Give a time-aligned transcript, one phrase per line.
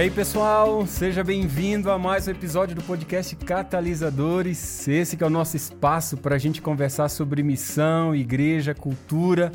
[0.00, 4.88] Aí, pessoal, seja bem-vindo a mais um episódio do podcast Catalisadores.
[4.88, 9.52] Esse que é o nosso espaço para a gente conversar sobre missão, igreja, cultura.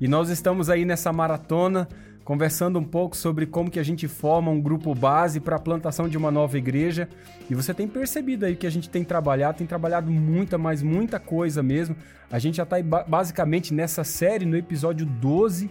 [0.00, 1.86] E nós estamos aí nessa maratona
[2.24, 6.08] conversando um pouco sobre como que a gente forma um grupo base para a plantação
[6.08, 7.06] de uma nova igreja.
[7.50, 11.20] E você tem percebido aí que a gente tem trabalhado, tem trabalhado muita, mas muita
[11.20, 11.94] coisa mesmo.
[12.30, 15.70] A gente já está basicamente nessa série, no episódio 12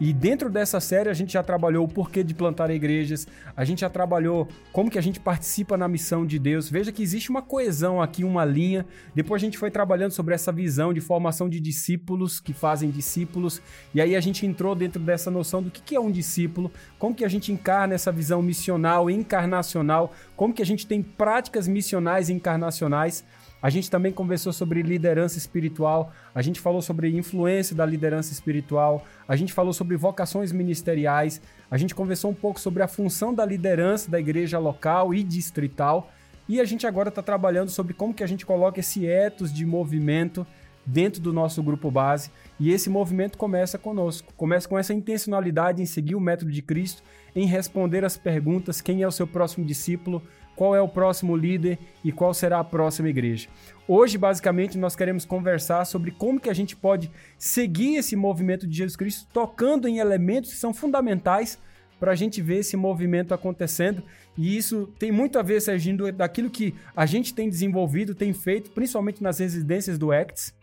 [0.00, 3.26] e dentro dessa série a gente já trabalhou o porquê de plantar igrejas,
[3.56, 6.68] a gente já trabalhou como que a gente participa na missão de Deus.
[6.68, 8.84] Veja que existe uma coesão aqui, uma linha.
[9.14, 13.62] Depois a gente foi trabalhando sobre essa visão de formação de discípulos que fazem discípulos.
[13.94, 17.24] E aí a gente entrou dentro dessa noção do que é um discípulo, como que
[17.24, 22.32] a gente encarna essa visão missional, encarnacional, como que a gente tem práticas missionais e
[22.32, 23.24] encarnacionais.
[23.64, 29.06] A gente também conversou sobre liderança espiritual, a gente falou sobre influência da liderança espiritual,
[29.26, 33.42] a gente falou sobre vocações ministeriais, a gente conversou um pouco sobre a função da
[33.42, 36.12] liderança da igreja local e distrital,
[36.46, 39.64] e a gente agora está trabalhando sobre como que a gente coloca esse ethos de
[39.64, 40.46] movimento
[40.84, 45.86] dentro do nosso grupo base, e esse movimento começa conosco, começa com essa intencionalidade em
[45.86, 47.02] seguir o método de Cristo,
[47.34, 50.22] em responder as perguntas: quem é o seu próximo discípulo?
[50.56, 53.48] Qual é o próximo líder e qual será a próxima igreja.
[53.86, 58.76] Hoje, basicamente, nós queremos conversar sobre como que a gente pode seguir esse movimento de
[58.76, 61.58] Jesus Cristo, tocando em elementos que são fundamentais
[62.00, 64.02] para a gente ver esse movimento acontecendo.
[64.36, 68.70] E isso tem muito a ver, Serginho, daquilo que a gente tem desenvolvido, tem feito,
[68.70, 70.54] principalmente nas residências do Acts.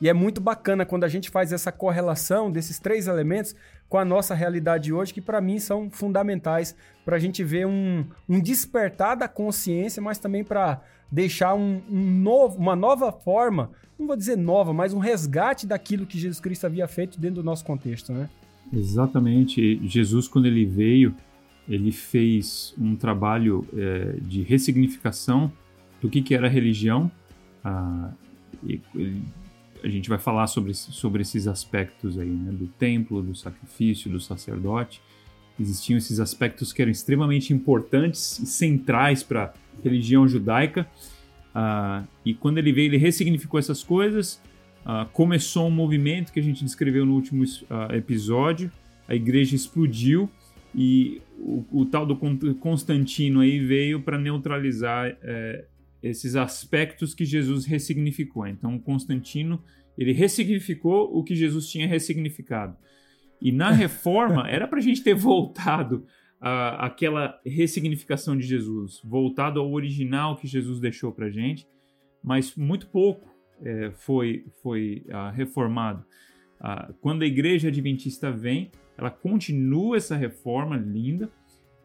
[0.00, 3.54] E é muito bacana quando a gente faz essa correlação desses três elementos
[3.88, 8.04] com a nossa realidade hoje, que para mim são fundamentais para a gente ver um,
[8.28, 14.06] um, despertar da consciência, mas também para deixar um, um, novo, uma nova forma, não
[14.06, 17.64] vou dizer nova, mas um resgate daquilo que Jesus Cristo havia feito dentro do nosso
[17.64, 18.28] contexto, né?
[18.72, 19.80] Exatamente.
[19.86, 21.14] Jesus, quando ele veio,
[21.68, 25.50] ele fez um trabalho é, de ressignificação
[26.02, 27.10] do que, que era religião.
[27.64, 28.10] Ah,
[28.64, 29.22] ele
[29.82, 32.52] a gente vai falar sobre, sobre esses aspectos aí, né?
[32.52, 35.00] Do templo, do sacrifício, do sacerdote.
[35.58, 40.86] Existiam esses aspectos que eram extremamente importantes e centrais para a religião judaica.
[41.54, 44.40] Uh, e quando ele veio, ele ressignificou essas coisas.
[44.84, 48.70] Uh, começou um movimento que a gente descreveu no último uh, episódio.
[49.08, 50.30] A igreja explodiu
[50.74, 52.16] e o, o, tal do
[52.56, 55.64] Constantino aí veio para neutralizar eh,
[56.02, 58.46] esses aspectos que Jesus ressignificou.
[58.46, 59.62] Então, Constantino
[59.96, 62.76] ele ressignificou o que Jesus tinha ressignificado.
[63.40, 66.06] E na reforma era para a gente ter voltado
[66.40, 71.66] à, àquela ressignificação de Jesus, voltado ao original que Jesus deixou para a gente,
[72.22, 76.04] mas muito pouco é, foi, foi uh, reformado.
[76.60, 81.30] Uh, quando a igreja adventista vem, ela continua essa reforma linda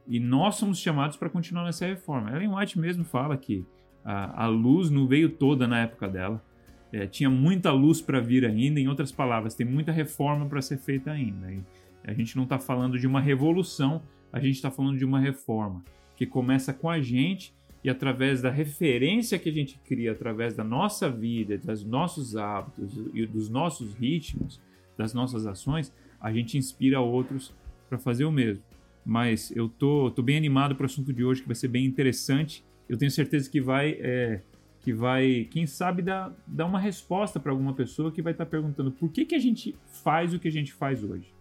[0.08, 2.32] e nós somos chamados para continuar nessa reforma.
[2.32, 3.66] Ellen White mesmo fala que
[4.04, 6.44] a, a luz não veio toda na época dela.
[6.92, 10.78] É, tinha muita luz para vir ainda, em outras palavras, tem muita reforma para ser
[10.78, 11.52] feita ainda.
[11.52, 11.64] E
[12.04, 14.02] a gente não está falando de uma revolução,
[14.32, 15.84] a gente está falando de uma reforma
[16.16, 17.54] que começa com a gente
[17.84, 22.94] e através da referência que a gente cria, através da nossa vida, dos nossos hábitos
[23.14, 24.62] e dos nossos ritmos,
[24.98, 27.54] das nossas ações, a gente inspira outros
[27.90, 28.64] para fazer o mesmo.
[29.04, 31.86] Mas eu tô, tô bem animado para o assunto de hoje, que vai ser bem
[31.86, 34.42] interessante eu tenho certeza que vai, é,
[34.82, 38.52] que vai, quem sabe, dar, dar uma resposta para alguma pessoa que vai estar tá
[38.52, 41.34] perguntando por que, que a gente faz o que a gente faz hoje.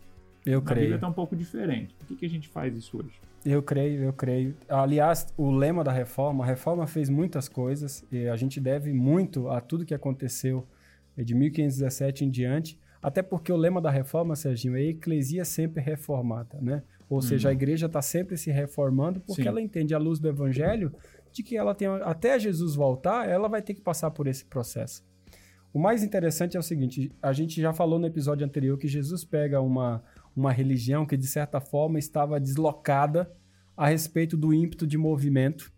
[0.47, 0.79] Eu creio.
[0.79, 1.93] A Bíblia está um pouco diferente.
[1.95, 3.21] Por que, que a gente faz isso hoje?
[3.45, 4.55] Eu creio, eu creio.
[4.69, 9.49] Aliás, o lema da reforma, a reforma fez muitas coisas e a gente deve muito
[9.49, 10.65] a tudo que aconteceu
[11.17, 16.61] de 1517 em diante, até porque o lema da reforma, Serginho, é eclesia sempre reformada,
[16.63, 16.85] né?
[17.11, 17.57] Ou seja, a uhum.
[17.57, 19.49] igreja está sempre se reformando porque Sim.
[19.49, 20.95] ela entende a luz do evangelho
[21.33, 25.05] de que ela tem até Jesus voltar, ela vai ter que passar por esse processo.
[25.73, 29.25] O mais interessante é o seguinte: a gente já falou no episódio anterior que Jesus
[29.25, 30.03] pega uma,
[30.35, 33.31] uma religião que, de certa forma, estava deslocada
[33.77, 35.73] a respeito do ímpeto de movimento,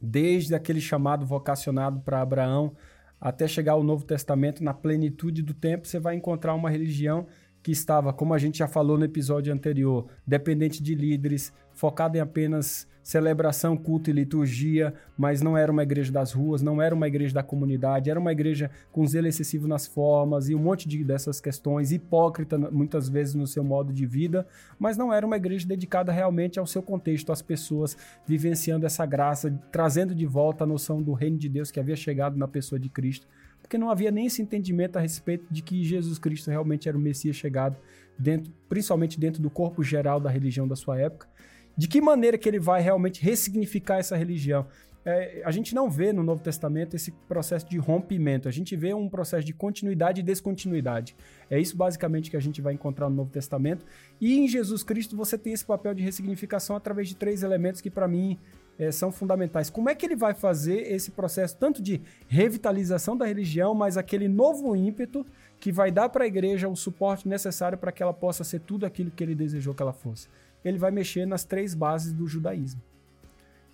[0.00, 2.74] desde aquele chamado vocacionado para Abraão
[3.20, 7.26] até chegar ao Novo Testamento, na plenitude do tempo, você vai encontrar uma religião
[7.62, 12.20] que estava, como a gente já falou no episódio anterior, dependente de líderes, focada em
[12.20, 17.08] apenas celebração, culto e liturgia, mas não era uma igreja das ruas, não era uma
[17.08, 21.02] igreja da comunidade, era uma igreja com zelo excessivo nas formas e um monte de
[21.02, 24.46] dessas questões, hipócrita muitas vezes no seu modo de vida,
[24.78, 27.96] mas não era uma igreja dedicada realmente ao seu contexto, às pessoas
[28.26, 32.36] vivenciando essa graça, trazendo de volta a noção do reino de Deus que havia chegado
[32.36, 33.26] na pessoa de Cristo,
[33.62, 37.00] porque não havia nem esse entendimento a respeito de que Jesus Cristo realmente era o
[37.00, 37.78] Messias chegado
[38.18, 41.26] dentro, principalmente dentro do corpo geral da religião da sua época.
[41.78, 44.66] De que maneira que ele vai realmente ressignificar essa religião?
[45.04, 48.92] É, a gente não vê no Novo Testamento esse processo de rompimento, a gente vê
[48.92, 51.14] um processo de continuidade e descontinuidade.
[51.48, 53.86] É isso basicamente que a gente vai encontrar no Novo Testamento.
[54.20, 57.88] E em Jesus Cristo você tem esse papel de ressignificação através de três elementos que,
[57.88, 58.36] para mim,
[58.76, 59.70] é, são fundamentais.
[59.70, 64.26] Como é que ele vai fazer esse processo tanto de revitalização da religião, mas aquele
[64.26, 65.24] novo ímpeto
[65.60, 68.84] que vai dar para a igreja o suporte necessário para que ela possa ser tudo
[68.84, 70.28] aquilo que ele desejou que ela fosse?
[70.64, 72.82] Ele vai mexer nas três bases do judaísmo.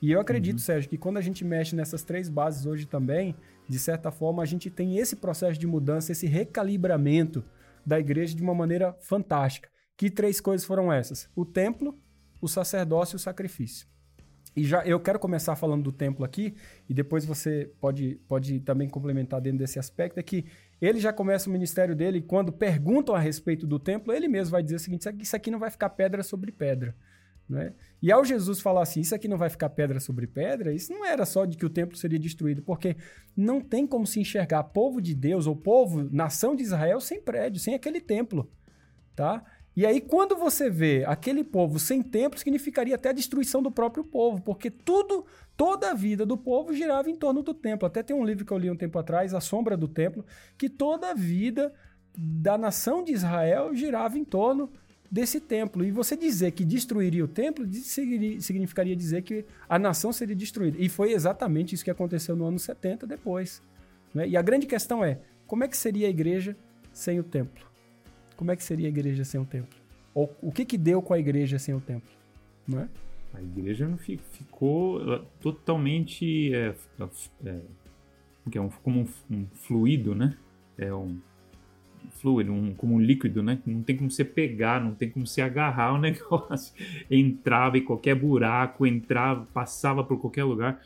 [0.00, 0.64] E eu acredito, uhum.
[0.64, 3.34] Sérgio, que quando a gente mexe nessas três bases hoje também,
[3.68, 7.42] de certa forma, a gente tem esse processo de mudança, esse recalibramento
[7.86, 9.70] da igreja de uma maneira fantástica.
[9.96, 11.28] Que três coisas foram essas?
[11.34, 11.98] O templo,
[12.40, 13.86] o sacerdócio e o sacrifício.
[14.56, 16.54] E já eu quero começar falando do templo aqui,
[16.88, 20.44] e depois você pode, pode também complementar dentro desse aspecto, é que
[20.80, 24.52] ele já começa o ministério dele, e quando perguntam a respeito do templo, ele mesmo
[24.52, 26.94] vai dizer o seguinte: isso aqui não vai ficar pedra sobre pedra.
[27.48, 27.74] Né?
[28.00, 31.04] E ao Jesus falar assim, isso aqui não vai ficar pedra sobre pedra, isso não
[31.04, 32.96] era só de que o templo seria destruído, porque
[33.36, 37.60] não tem como se enxergar povo de Deus ou povo, nação de Israel, sem prédio,
[37.60, 38.50] sem aquele templo.
[39.14, 39.44] Tá?
[39.76, 44.04] E aí, quando você vê aquele povo sem templo, significaria até a destruição do próprio
[44.04, 45.26] povo, porque tudo,
[45.56, 47.86] toda a vida do povo girava em torno do templo.
[47.86, 50.24] Até tem um livro que eu li um tempo atrás, A Sombra do Templo,
[50.56, 51.72] que toda a vida
[52.16, 54.70] da nação de Israel girava em torno
[55.10, 55.84] desse templo.
[55.84, 60.76] E você dizer que destruiria o templo significaria dizer que a nação seria destruída.
[60.78, 63.60] E foi exatamente isso que aconteceu no ano 70 depois.
[64.14, 64.28] Né?
[64.28, 66.56] E a grande questão é: como é que seria a igreja
[66.92, 67.73] sem o templo?
[68.36, 69.78] Como é que seria a igreja sem o templo?
[70.14, 72.08] Ou o que que deu com a igreja sem o templo?
[72.66, 72.88] Não é?
[73.34, 76.74] A igreja ficou totalmente é,
[77.44, 77.60] é,
[78.54, 80.36] é um, como um, um, fluido, né?
[80.78, 81.18] É um
[82.20, 83.60] fluido, um, como um líquido, né?
[83.66, 86.74] Não tem como você pegar, não tem como você agarrar o negócio.
[87.10, 90.80] Entrava em qualquer buraco, entrava, passava por qualquer lugar.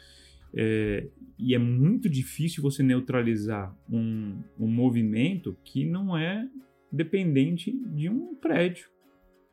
[0.54, 1.06] É,
[1.38, 6.48] e é muito difícil você neutralizar um, um movimento que não é
[6.90, 8.88] dependente de um prédio.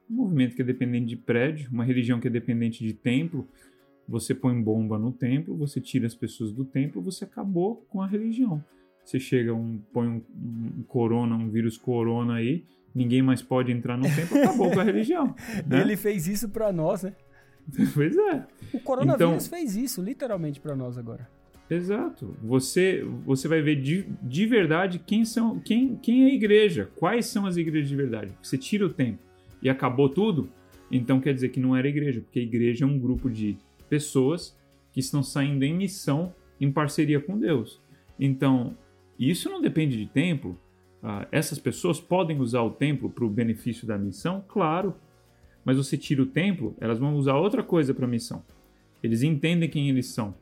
[0.10, 3.48] Um movimento que é dependente de prédio, uma religião que é dependente de templo.
[4.08, 8.08] Você põe bomba no templo, você tira as pessoas do templo, você acabou com a
[8.08, 8.64] religião.
[9.04, 10.22] Você chega, um, põe um,
[10.80, 14.84] um corona, um vírus corona aí, ninguém mais pode entrar no templo, acabou com a
[14.84, 15.36] religião.
[15.68, 15.82] Né?
[15.82, 17.14] Ele fez isso para nós, né?
[17.94, 18.46] Pois é.
[18.74, 21.28] O coronavírus então, fez isso, literalmente, para nós agora.
[21.70, 22.36] Exato.
[22.44, 27.26] Você você vai ver de, de verdade quem são quem, quem é a igreja, quais
[27.26, 28.32] são as igrejas de verdade.
[28.42, 29.20] Você tira o tempo
[29.62, 30.50] e acabou tudo,
[30.92, 33.58] então quer dizer que não era igreja, porque a igreja é um grupo de
[33.90, 34.58] pessoas
[34.92, 37.82] que estão saindo em missão em parceria com Deus.
[38.20, 38.78] Então,
[39.20, 40.58] isso não depende de templo.
[41.04, 44.44] Ah, essas pessoas podem usar o templo para o benefício da missão?
[44.48, 44.96] Claro.
[45.66, 48.44] Mas você tira o templo, elas vão usar outra coisa para a missão.
[49.04, 50.36] Eles entendem quem eles são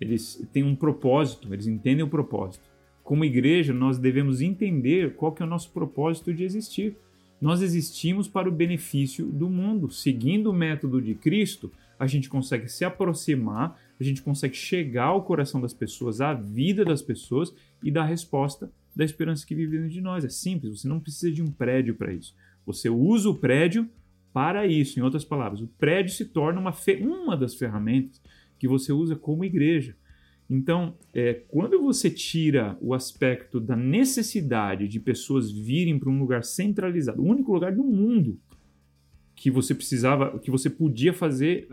[0.00, 2.68] eles têm um propósito, eles entendem o propósito.
[3.02, 6.96] Como igreja, nós devemos entender qual que é o nosso propósito de existir.
[7.40, 9.90] Nós existimos para o benefício do mundo.
[9.90, 15.22] Seguindo o método de Cristo, a gente consegue se aproximar, a gente consegue chegar ao
[15.22, 19.90] coração das pessoas, à vida das pessoas e dar resposta da esperança que vive dentro
[19.90, 20.24] de nós.
[20.24, 22.34] É simples, você não precisa de um prédio para isso.
[22.64, 23.88] Você usa o prédio
[24.32, 24.98] para isso.
[24.98, 28.20] Em outras palavras, o prédio se torna uma, uma das ferramentas
[28.60, 29.96] que você usa como igreja.
[30.48, 36.44] Então, é, quando você tira o aspecto da necessidade de pessoas virem para um lugar
[36.44, 38.38] centralizado, o único lugar do mundo
[39.34, 41.66] que você precisava, que você podia fazer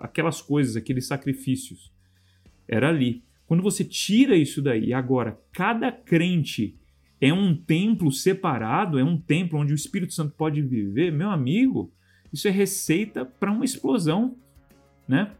[0.00, 1.92] aquelas coisas, aqueles sacrifícios,
[2.66, 3.22] era ali.
[3.46, 6.76] Quando você tira isso daí, agora cada crente
[7.20, 11.92] é um templo separado, é um templo onde o Espírito Santo pode viver, meu amigo,
[12.32, 14.36] isso é receita para uma explosão,
[15.06, 15.30] né?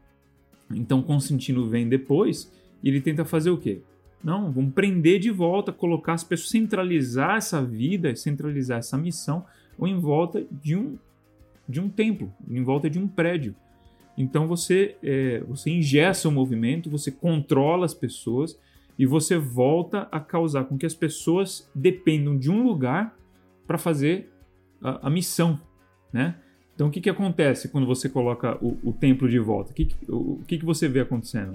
[0.74, 2.50] Então Constantino vem depois
[2.82, 3.82] e ele tenta fazer o quê?
[4.22, 9.44] Não, vamos prender de volta, colocar as pessoas, centralizar essa vida, centralizar essa missão
[9.80, 10.96] em volta de um,
[11.68, 13.54] de um templo, em volta de um prédio.
[14.16, 18.58] Então você, é, você ingessa o movimento, você controla as pessoas
[18.98, 23.16] e você volta a causar com que as pessoas dependam de um lugar
[23.66, 24.30] para fazer
[24.80, 25.58] a, a, missão,
[26.12, 26.36] né?
[26.82, 29.70] Então, o que, que acontece quando você coloca o, o templo de volta?
[29.70, 31.52] O que, o, o que, que você vê acontecendo?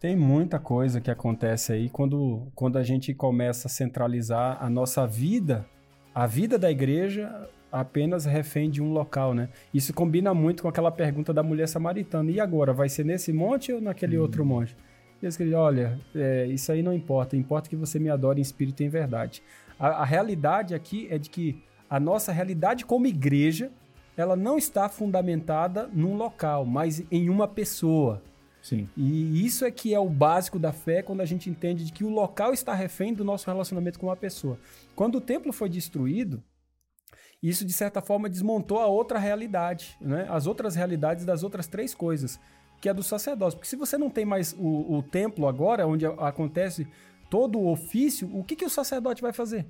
[0.00, 5.08] Tem muita coisa que acontece aí quando, quando a gente começa a centralizar a nossa
[5.08, 5.66] vida,
[6.14, 9.48] a vida da igreja apenas refém de um local, né?
[9.72, 12.30] Isso combina muito com aquela pergunta da mulher samaritana.
[12.30, 14.22] E agora, vai ser nesse monte ou naquele hum.
[14.22, 14.76] outro monte?
[15.20, 18.42] E eles dizem, olha, é, isso aí não importa, importa que você me adore em
[18.42, 19.42] espírito e em verdade.
[19.80, 23.72] A, a realidade aqui é de que a nossa realidade como igreja
[24.16, 28.22] ela não está fundamentada num local, mas em uma pessoa.
[28.62, 28.88] Sim.
[28.96, 32.04] E isso é que é o básico da fé quando a gente entende de que
[32.04, 34.58] o local está refém do nosso relacionamento com uma pessoa.
[34.96, 36.42] Quando o templo foi destruído,
[37.42, 40.26] isso de certa forma desmontou a outra realidade, né?
[40.30, 42.40] as outras realidades das outras três coisas,
[42.80, 43.58] que é do sacerdócio.
[43.58, 46.88] Porque se você não tem mais o, o templo agora, onde acontece
[47.28, 49.66] todo o ofício, o que, que o sacerdote vai fazer?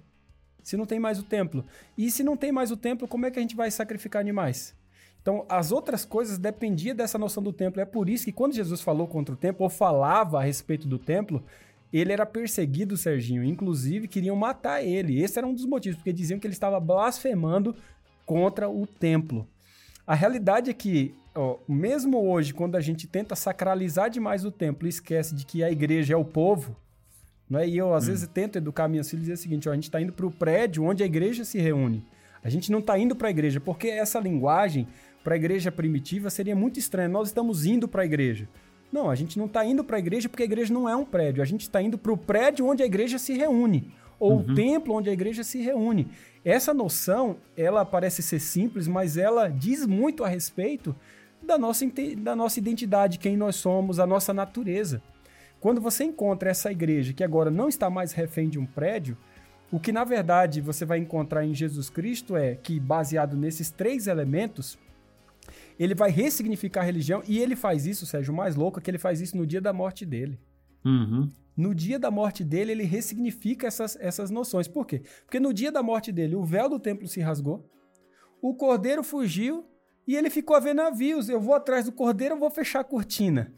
[0.64, 1.64] Se não tem mais o templo.
[1.96, 4.74] E se não tem mais o templo, como é que a gente vai sacrificar animais?
[5.20, 7.80] Então, as outras coisas dependiam dessa noção do templo.
[7.80, 10.98] É por isso que quando Jesus falou contra o templo, ou falava a respeito do
[10.98, 11.44] templo,
[11.92, 13.44] ele era perseguido, Serginho.
[13.44, 15.22] Inclusive, queriam matar ele.
[15.22, 17.76] Esse era um dos motivos, porque diziam que ele estava blasfemando
[18.26, 19.46] contra o templo.
[20.06, 24.86] A realidade é que, ó, mesmo hoje, quando a gente tenta sacralizar demais o templo
[24.86, 26.76] e esquece de que a igreja é o povo,
[27.52, 27.68] é?
[27.68, 28.08] e eu às hum.
[28.08, 30.26] vezes tento educar minhas filhas e dizer o seguinte: ó, a gente está indo para
[30.26, 32.04] o prédio onde a igreja se reúne.
[32.42, 34.86] A gente não está indo para a igreja, porque essa linguagem
[35.22, 37.08] para a igreja primitiva seria muito estranho.
[37.10, 38.46] Nós estamos indo para a igreja.
[38.92, 41.04] Não, a gente não está indo para a igreja porque a igreja não é um
[41.04, 41.42] prédio.
[41.42, 44.40] A gente está indo para o prédio onde a igreja se reúne, ou uhum.
[44.40, 46.08] o templo onde a igreja se reúne.
[46.44, 50.94] Essa noção, ela parece ser simples, mas ela diz muito a respeito
[51.42, 51.86] da nossa,
[52.18, 55.02] da nossa identidade, quem nós somos, a nossa natureza.
[55.64, 59.16] Quando você encontra essa igreja que agora não está mais refém de um prédio,
[59.72, 64.06] o que na verdade você vai encontrar em Jesus Cristo é que, baseado nesses três
[64.06, 64.78] elementos,
[65.78, 68.90] ele vai ressignificar a religião e ele faz isso, Sérgio, o mais louco é que
[68.90, 70.38] ele faz isso no dia da morte dele.
[70.84, 71.32] Uhum.
[71.56, 74.68] No dia da morte dele, ele ressignifica essas, essas noções.
[74.68, 75.00] Por quê?
[75.24, 77.66] Porque no dia da morte dele, o véu do templo se rasgou,
[78.42, 79.64] o cordeiro fugiu
[80.06, 81.28] e ele ficou a ver navios.
[81.28, 83.52] Eu vou atrás do cordeiro, eu vou fechar a cortina.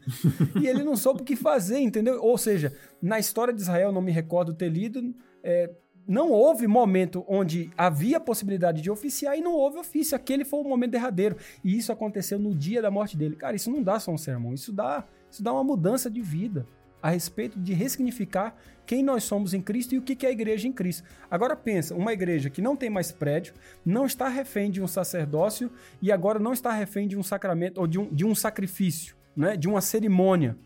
[0.61, 2.21] e ele não soube o que fazer, entendeu?
[2.21, 5.13] Ou seja, na história de Israel, não me recordo ter lido,
[5.43, 5.69] é,
[6.07, 10.15] não houve momento onde havia possibilidade de oficiar e não houve ofício.
[10.15, 11.35] Aquele foi o momento derradeiro.
[11.63, 13.35] E isso aconteceu no dia da morte dele.
[13.35, 16.65] Cara, isso não dá só um sermão, isso dá, isso dá uma mudança de vida
[17.01, 20.67] a respeito de ressignificar quem nós somos em Cristo e o que é a igreja
[20.67, 21.03] em Cristo.
[21.29, 23.53] Agora pensa, uma igreja que não tem mais prédio,
[23.85, 27.87] não está refém de um sacerdócio e agora não está refém de um sacramento ou
[27.87, 29.57] de um, de um sacrifício, né?
[29.57, 30.57] de uma cerimônia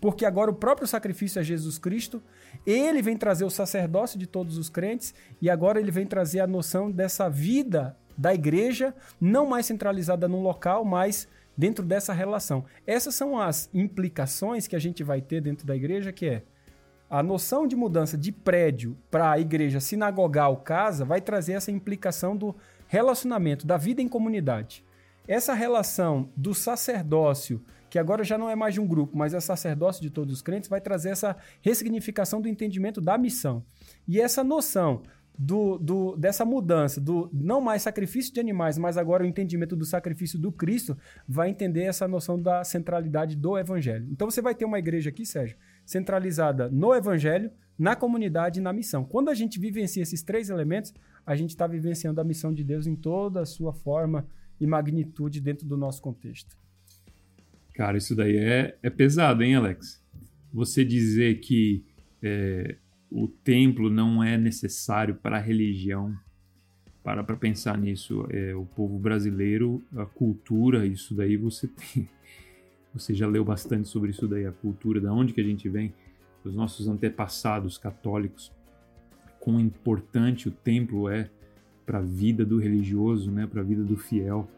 [0.00, 2.22] porque agora o próprio sacrifício é Jesus Cristo,
[2.66, 6.46] ele vem trazer o sacerdócio de todos os crentes e agora ele vem trazer a
[6.46, 11.28] noção dessa vida da igreja, não mais centralizada num local, mas
[11.60, 12.64] dentro dessa relação.
[12.86, 16.42] Essas são as implicações que a gente vai ter dentro da igreja, que é
[17.10, 22.34] a noção de mudança de prédio para a igreja sinagogal casa vai trazer essa implicação
[22.34, 22.56] do
[22.88, 24.82] relacionamento, da vida em comunidade.
[25.28, 29.40] Essa relação do sacerdócio que agora já não é mais de um grupo, mas é
[29.40, 33.64] sacerdócio de todos os crentes, vai trazer essa ressignificação do entendimento da missão.
[34.08, 35.02] E essa noção
[35.42, 39.86] do, do, dessa mudança, do não mais sacrifício de animais, mas agora o entendimento do
[39.86, 44.06] sacrifício do Cristo, vai entender essa noção da centralidade do Evangelho.
[44.12, 45.56] Então você vai ter uma igreja aqui, Sérgio,
[45.86, 49.02] centralizada no Evangelho, na comunidade e na missão.
[49.02, 50.92] Quando a gente vivencia esses três elementos,
[51.24, 54.26] a gente está vivenciando a missão de Deus em toda a sua forma
[54.60, 56.54] e magnitude dentro do nosso contexto.
[57.72, 60.04] Cara, isso daí é, é pesado, hein, Alex?
[60.52, 61.82] Você dizer que
[62.22, 62.76] é,
[63.10, 66.16] o templo não é necessário para a religião.
[67.02, 72.08] Para para pensar nisso, é, o povo brasileiro, a cultura, isso daí você tem.
[72.92, 75.94] Você já leu bastante sobre isso daí, a cultura, da onde que a gente vem,
[76.44, 78.50] os nossos antepassados católicos,
[79.38, 81.30] quão importante o templo é
[81.86, 84.50] para a vida do religioso, né, para a vida do fiel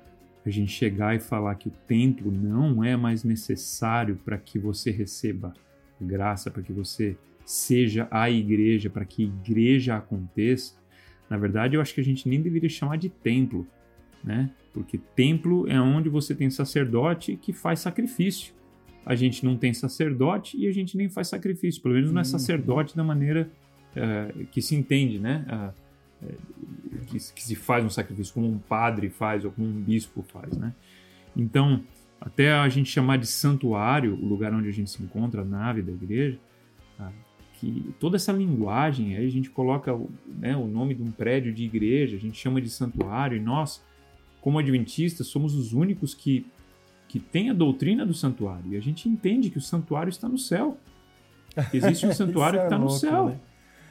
[0.45, 4.91] a gente chegar e falar que o templo não é mais necessário para que você
[4.91, 5.55] receba
[6.01, 10.75] graça, para que você seja a igreja, para que a igreja aconteça,
[11.29, 13.67] na verdade eu acho que a gente nem deveria chamar de templo,
[14.23, 14.51] né?
[14.73, 18.55] Porque templo é onde você tem sacerdote que faz sacrifício.
[19.05, 22.25] A gente não tem sacerdote e a gente nem faz sacrifício, pelo menos não é
[22.25, 22.31] uhum.
[22.31, 23.51] sacerdote da maneira
[23.97, 25.45] uh, que se entende, né?
[25.49, 25.83] Uh,
[27.07, 30.57] que, que, se faz um sacrifício, como um padre faz ou como um bispo faz,
[30.57, 30.73] né?
[31.37, 31.83] Então,
[32.21, 35.83] até a gente chamar de santuário, o lugar onde a gente se encontra, a nave
[35.83, 36.39] da igreja?
[37.62, 41.62] Que toda essa linguagem, aí a gente coloca né, o nome de um prédio de
[41.62, 43.81] igreja, a gente chama de santuário, e nós,
[44.40, 46.45] como adventistas, somos os únicos que,
[47.07, 50.37] que tem a doutrina do santuário, e a gente entende que o santuário está no
[50.37, 50.76] céu.
[51.73, 53.26] Existe um santuário que está é no céu.
[53.28, 53.40] Né?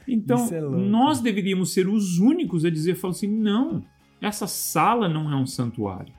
[0.06, 3.86] Então, é nós deveríamos ser os únicos a dizer, falar assim, não,
[4.20, 6.14] essa sala não é um santuário.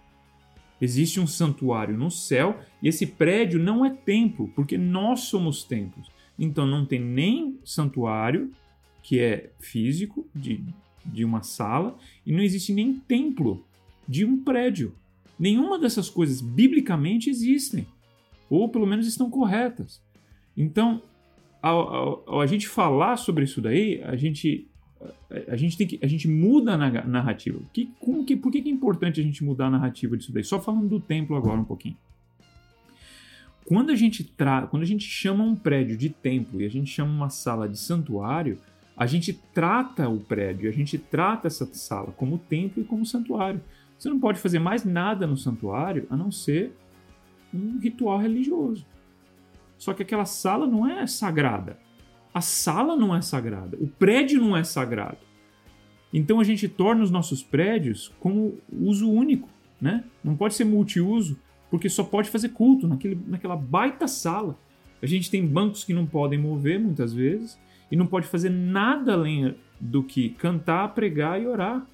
[0.80, 6.10] Existe um santuário no céu e esse prédio não é templo, porque nós somos templos.
[6.38, 8.50] Então não tem nem santuário,
[9.02, 10.62] que é físico, de,
[11.04, 13.64] de uma sala, e não existe nem templo,
[14.08, 14.94] de um prédio.
[15.38, 17.86] Nenhuma dessas coisas biblicamente existem,
[18.48, 20.00] ou pelo menos estão corretas.
[20.56, 21.02] Então,
[21.60, 24.68] ao, ao, ao a gente falar sobre isso daí, a gente
[25.48, 27.60] a gente tem que a gente muda a narrativa.
[27.72, 30.44] Que, como que, por que é importante a gente mudar a narrativa disso daí?
[30.44, 31.96] Só falando do templo agora um pouquinho.
[33.66, 36.90] Quando a gente tra quando a gente chama um prédio de templo e a gente
[36.90, 38.58] chama uma sala de santuário,
[38.96, 43.60] a gente trata o prédio, a gente trata essa sala como templo e como santuário.
[43.98, 46.76] Você não pode fazer mais nada no santuário a não ser
[47.54, 48.84] um ritual religioso.
[49.78, 51.78] Só que aquela sala não é sagrada.
[52.34, 53.76] A sala não é sagrada.
[53.80, 55.18] O prédio não é sagrado.
[56.12, 59.48] Então a gente torna os nossos prédios como uso único,
[59.80, 60.04] né?
[60.22, 61.38] Não pode ser multiuso,
[61.72, 64.58] porque só pode fazer culto naquele, naquela baita sala.
[65.00, 67.58] A gente tem bancos que não podem mover muitas vezes
[67.90, 71.86] e não pode fazer nada além do que cantar, pregar e orar.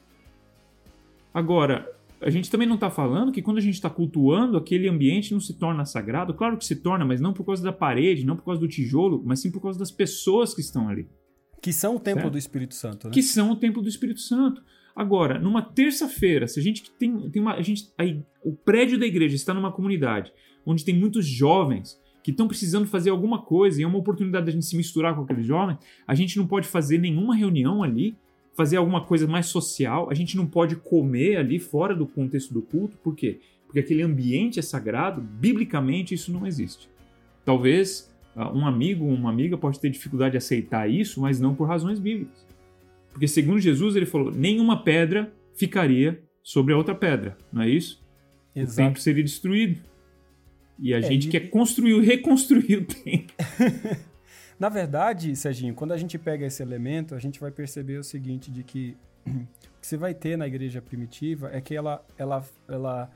[1.33, 1.89] Agora,
[2.21, 5.39] a gente também não está falando que quando a gente está cultuando, aquele ambiente não
[5.39, 6.35] se torna sagrado.
[6.35, 9.23] Claro que se torna, mas não por causa da parede, não por causa do tijolo,
[9.25, 11.07] mas sim por causa das pessoas que estão ali.
[11.63, 12.33] Que são o templo certo?
[12.33, 13.15] do Espírito Santo, né?
[13.15, 14.61] Que são o templo do Espírito Santo.
[14.99, 17.55] Agora, numa terça-feira, se a gente tem, tem uma.
[17.55, 18.03] A gente, a,
[18.43, 20.33] o prédio da igreja está numa comunidade
[20.67, 24.51] onde tem muitos jovens que estão precisando fazer alguma coisa e é uma oportunidade da
[24.51, 28.17] gente se misturar com aqueles jovens, a gente não pode fazer nenhuma reunião ali
[28.57, 30.09] fazer alguma coisa mais social.
[30.11, 33.39] A gente não pode comer ali fora do contexto do culto, por quê?
[33.67, 36.91] Porque aquele ambiente é sagrado, biblicamente isso não existe.
[37.45, 41.69] Talvez uh, um amigo uma amiga pode ter dificuldade de aceitar isso, mas não por
[41.69, 42.49] razões bíblicas.
[43.19, 48.01] Porque segundo Jesus, ele falou: nenhuma pedra ficaria sobre a outra pedra, não é isso?
[48.55, 48.81] Exato.
[48.81, 49.81] O templo seria destruído.
[50.79, 51.31] E a é, gente e...
[51.31, 53.35] quer construir, reconstruir o templo.
[54.57, 58.53] Na verdade, Serginho, quando a gente pega esse elemento, a gente vai perceber o seguinte,
[58.53, 63.11] de que o que você vai ter na igreja primitiva é que ela, ela, ela,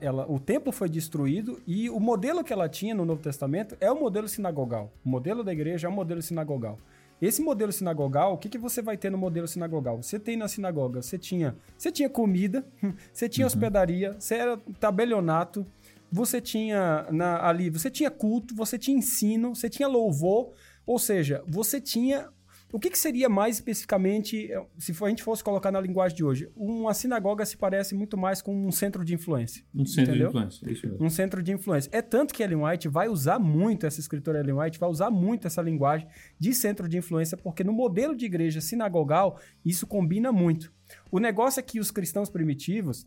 [0.00, 3.92] ela, o templo foi destruído e o modelo que ela tinha no Novo Testamento é
[3.92, 4.92] o modelo sinagogal.
[5.04, 6.80] O modelo da igreja é o modelo sinagogal.
[7.20, 10.02] Esse modelo sinagogal, o que, que você vai ter no modelo sinagogal?
[10.02, 12.64] Você tem na sinagoga, você tinha, você tinha comida,
[13.12, 13.48] você tinha uhum.
[13.48, 15.66] hospedaria, você era tabelionato,
[16.10, 20.52] você tinha na, ali, você tinha culto, você tinha ensino, você tinha louvor,
[20.86, 22.28] ou seja, você tinha
[22.72, 26.50] o que, que, seria mais especificamente, se a gente fosse colocar na linguagem de hoje?
[26.56, 29.64] Uma sinagoga se parece muito mais com um centro de influência.
[29.74, 30.30] Um centro entendeu?
[30.30, 31.04] de influência, isso mesmo.
[31.04, 31.90] Um centro de influência.
[31.92, 35.46] É tanto que Ellen White vai usar muito, essa escritora Ellen White vai usar muito
[35.46, 36.06] essa linguagem
[36.38, 40.72] de centro de influência, porque no modelo de igreja sinagogal, isso combina muito.
[41.10, 43.06] O negócio é que os cristãos primitivos,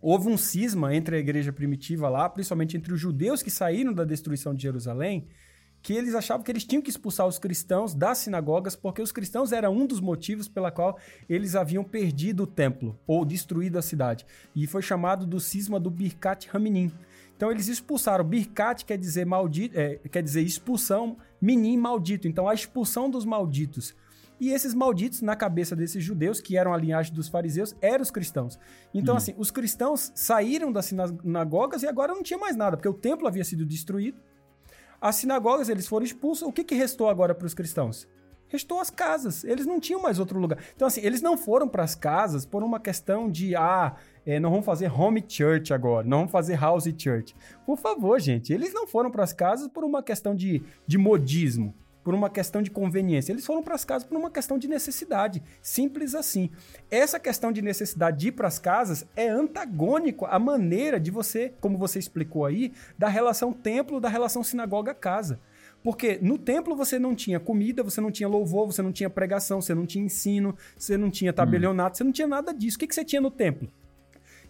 [0.00, 4.04] houve um cisma entre a igreja primitiva lá, principalmente entre os judeus que saíram da
[4.04, 5.26] destruição de Jerusalém,
[5.84, 9.52] que eles achavam que eles tinham que expulsar os cristãos das sinagogas, porque os cristãos
[9.52, 14.24] era um dos motivos pela qual eles haviam perdido o templo ou destruído a cidade.
[14.56, 16.90] E foi chamado do cisma do Birkat Haminim.
[17.36, 18.24] Então eles expulsaram.
[18.24, 22.26] Birkat quer dizer maldito, é, quer dizer expulsão, minim maldito.
[22.26, 23.94] Então a expulsão dos malditos.
[24.40, 28.10] E esses malditos, na cabeça desses judeus, que eram a linhagem dos fariseus, eram os
[28.10, 28.58] cristãos.
[28.92, 29.18] Então, uhum.
[29.18, 33.28] assim, os cristãos saíram das sinagogas e agora não tinha mais nada, porque o templo
[33.28, 34.18] havia sido destruído.
[35.04, 36.48] As sinagogas, eles foram expulsos.
[36.48, 38.08] O que, que restou agora para os cristãos?
[38.48, 39.44] Restou as casas.
[39.44, 40.58] Eles não tinham mais outro lugar.
[40.74, 44.48] Então, assim, eles não foram para as casas por uma questão de, ah, é, não
[44.48, 47.36] vamos fazer home church agora, não vamos fazer house church.
[47.66, 51.74] Por favor, gente, eles não foram para as casas por uma questão de, de modismo
[52.04, 53.32] por uma questão de conveniência.
[53.32, 55.42] Eles foram para as casas por uma questão de necessidade.
[55.62, 56.50] Simples assim.
[56.90, 61.54] Essa questão de necessidade de ir para as casas é antagônico à maneira de você,
[61.60, 65.40] como você explicou aí, da relação templo, da relação sinagoga-casa.
[65.82, 69.60] Porque no templo você não tinha comida, você não tinha louvor, você não tinha pregação,
[69.60, 71.96] você não tinha ensino, você não tinha tabelionato, hum.
[71.96, 72.76] você não tinha nada disso.
[72.76, 73.68] O que, que você tinha no templo?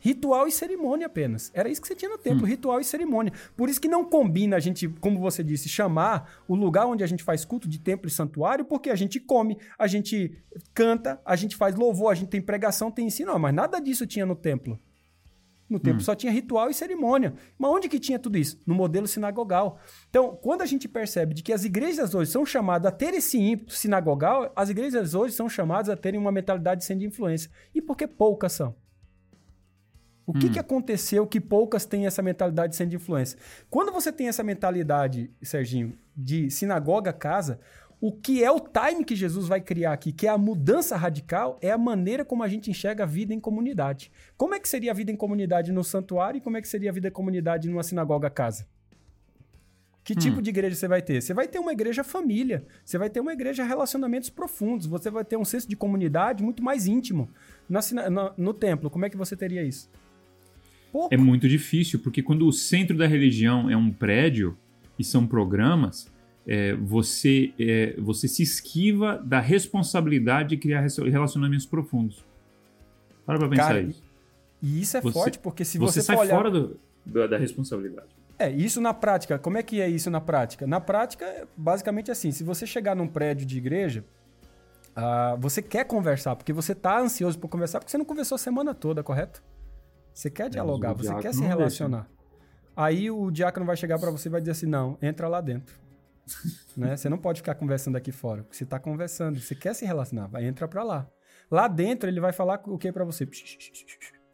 [0.04, 1.50] Ritual e cerimônia apenas.
[1.54, 2.46] Era isso que você tinha no templo, hum.
[2.46, 3.32] ritual e cerimônia.
[3.56, 7.06] Por isso que não combina a gente, como você disse, chamar o lugar onde a
[7.06, 10.36] gente faz culto de templo e santuário, porque a gente come, a gente
[10.74, 13.32] canta, a gente faz louvor, a gente tem pregação, tem ensino.
[13.32, 14.78] Não, mas nada disso tinha no templo.
[15.70, 16.04] No templo hum.
[16.04, 17.32] só tinha ritual e cerimônia.
[17.56, 18.60] Mas onde que tinha tudo isso?
[18.66, 19.78] No modelo sinagogal.
[20.10, 23.38] Então, quando a gente percebe de que as igrejas hoje são chamadas a ter esse
[23.38, 27.50] ímpeto sinagogal, as igrejas hoje são chamadas a terem uma mentalidade sem de influência.
[27.74, 28.83] E por que poucas são?
[30.26, 30.52] O que, hum.
[30.52, 33.38] que aconteceu que poucas têm essa mentalidade sendo de influência?
[33.68, 37.60] Quando você tem essa mentalidade, Serginho, de sinagoga casa,
[38.00, 41.58] o que é o time que Jesus vai criar aqui, que é a mudança radical,
[41.60, 44.10] é a maneira como a gente enxerga a vida em comunidade.
[44.36, 46.90] Como é que seria a vida em comunidade no santuário e como é que seria
[46.90, 48.66] a vida em comunidade numa sinagoga casa?
[50.02, 50.42] Que tipo hum.
[50.42, 51.22] de igreja você vai ter?
[51.22, 55.24] Você vai ter uma igreja família, você vai ter uma igreja relacionamentos profundos, você vai
[55.24, 57.30] ter um senso de comunidade muito mais íntimo.
[57.66, 59.88] No, no, no templo, como é que você teria isso?
[60.94, 61.12] Pouco.
[61.12, 64.56] É muito difícil, porque quando o centro da religião é um prédio
[64.96, 66.06] e são programas,
[66.46, 72.24] é, você, é, você se esquiva da responsabilidade de criar relacionamentos profundos.
[73.26, 74.04] Para pra pensar Cara, isso.
[74.62, 76.36] E isso é você, forte, porque se você, você sai olhar...
[76.36, 76.78] fora do,
[77.28, 78.14] da responsabilidade.
[78.38, 80.64] É, isso na prática, como é que é isso na prática?
[80.64, 84.04] Na prática, basicamente assim, se você chegar num prédio de igreja,
[84.96, 88.38] uh, você quer conversar, porque você está ansioso por conversar, porque você não conversou a
[88.38, 89.42] semana toda, correto?
[90.14, 92.02] Você quer é, dialogar, você quer se relacionar.
[92.02, 92.14] Deixa.
[92.76, 95.78] Aí o diácono vai chegar para você e vai dizer assim, não, entra lá dentro.
[96.76, 96.96] né?
[96.96, 100.28] Você não pode ficar conversando aqui fora, porque você está conversando, você quer se relacionar,
[100.28, 101.08] vai entra para lá.
[101.50, 103.28] Lá dentro ele vai falar o que para você?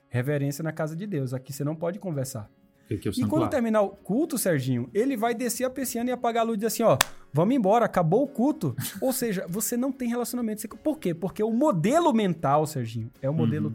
[0.08, 1.34] Reverência na casa de Deus.
[1.34, 2.50] Aqui você não pode conversar.
[2.90, 6.44] É e quando terminar o culto, Serginho, ele vai descer a persiana e apagar a
[6.44, 6.98] luz e dizer assim, ó,
[7.32, 8.74] vamos embora, acabou o culto.
[9.00, 10.68] Ou seja, você não tem relacionamento.
[10.68, 11.14] Por quê?
[11.14, 13.74] Porque o modelo mental, Serginho, é o modelo uhum.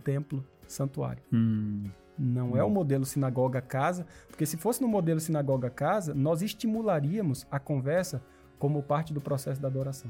[0.65, 1.21] Templo-santuário.
[1.31, 1.83] Uhum.
[2.17, 2.57] Não hum.
[2.57, 8.21] é o modelo sinagoga-casa, porque se fosse no modelo sinagoga-casa, nós estimularíamos a conversa
[8.57, 10.09] como parte do processo da adoração.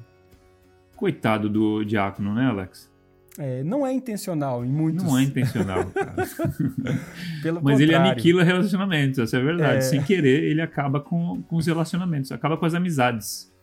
[0.95, 2.93] Coitado do diácono, né, Alex?
[3.37, 5.03] É, não é intencional em muitos.
[5.03, 6.15] Não é intencional, cara.
[7.43, 7.81] Mas contrário.
[7.81, 9.77] ele aniquila relacionamentos, essa é a verdade.
[9.77, 9.81] É...
[9.81, 13.53] Sem querer, ele acaba com, com os relacionamentos, acaba com as amizades.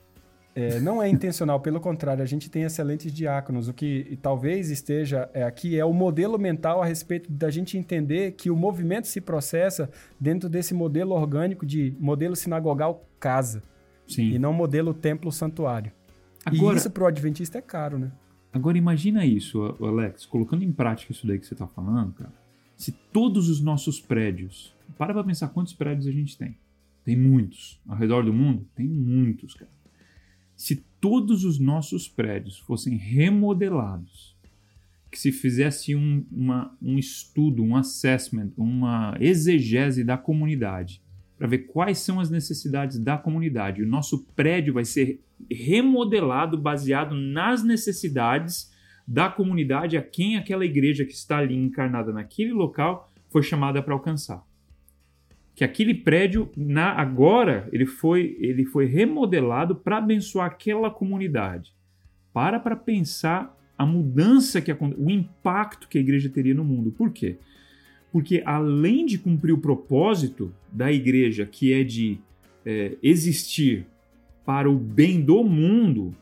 [0.55, 3.69] É, não é intencional, pelo contrário, a gente tem excelentes diáconos.
[3.69, 8.33] O que talvez esteja é, aqui é o modelo mental a respeito da gente entender
[8.33, 13.63] que o movimento se processa dentro desse modelo orgânico de modelo sinagogal casa.
[14.07, 14.31] Sim.
[14.31, 15.91] E não modelo templo-santuário.
[16.45, 18.13] Agora, e isso para o adventista é caro, né?
[18.53, 22.33] Agora imagina isso, Alex, colocando em prática isso daí que você está falando, cara.
[22.77, 26.59] Se todos os nossos prédios, para para pensar quantos prédios a gente tem.
[27.05, 27.81] Tem muitos.
[27.89, 29.71] Ao redor do mundo, tem muitos, cara.
[30.63, 34.37] Se todos os nossos prédios fossem remodelados,
[35.11, 41.03] que se fizesse um, uma, um estudo, um assessment, uma exegese da comunidade,
[41.37, 43.83] para ver quais são as necessidades da comunidade.
[43.83, 45.21] O nosso prédio vai ser
[45.51, 48.73] remodelado baseado nas necessidades
[49.05, 53.95] da comunidade a quem aquela igreja que está ali encarnada naquele local foi chamada para
[53.95, 54.47] alcançar.
[55.55, 61.75] Que aquele prédio na agora ele foi ele foi remodelado para abençoar aquela comunidade.
[62.33, 66.91] Para para pensar a mudança que o impacto que a igreja teria no mundo.
[66.93, 67.37] Por quê?
[68.13, 72.19] Porque além de cumprir o propósito da igreja, que é de
[72.65, 73.87] é, existir
[74.45, 76.15] para o bem do mundo,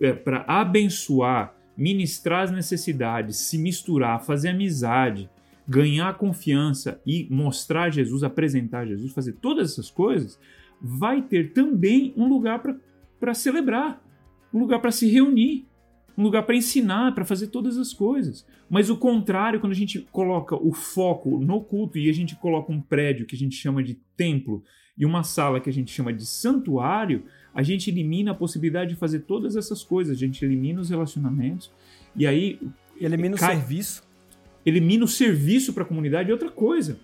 [0.00, 5.28] é, para abençoar, ministrar as necessidades, se misturar, fazer amizade,
[5.66, 10.38] ganhar confiança e mostrar Jesus, apresentar Jesus, fazer todas essas coisas,
[10.80, 12.62] vai ter também um lugar
[13.18, 14.02] para celebrar,
[14.52, 15.66] um lugar para se reunir,
[16.16, 18.46] um lugar para ensinar, para fazer todas as coisas.
[18.68, 22.72] Mas o contrário, quando a gente coloca o foco no culto e a gente coloca
[22.72, 24.62] um prédio que a gente chama de templo
[24.96, 28.96] e uma sala que a gente chama de santuário, a gente elimina a possibilidade de
[28.96, 31.72] fazer todas essas coisas, a gente elimina os relacionamentos
[32.14, 32.60] e aí
[33.00, 34.03] elimina cai, o serviço.
[34.64, 36.98] Elimina o serviço para a comunidade e outra coisa.